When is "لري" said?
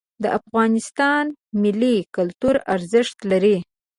3.31-3.57